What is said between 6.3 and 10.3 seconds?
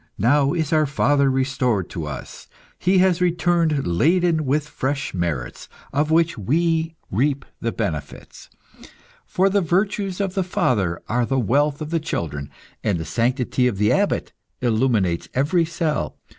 we reap the benefit. For the virtues